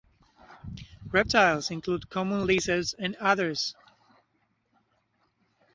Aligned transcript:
Reptiles 1.11 1.69
include 1.69 2.09
common 2.09 2.47
lizards 2.47 2.95
and 2.97 3.15
adders. 3.21 3.75